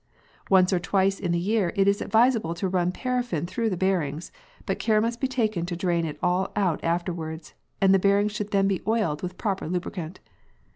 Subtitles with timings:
[0.49, 4.31] Once or twice in the year it is advisable to run paraffin through the bearings,
[4.65, 8.49] but care must be taken to drain it all out afterwards, and the bearings should
[8.49, 10.19] then be oiled with proper lubricant.